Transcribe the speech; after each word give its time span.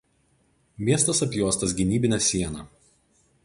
Miestas 0.87 1.21
apjuostas 1.27 1.77
gynybine 1.83 2.21
siena. 2.31 2.67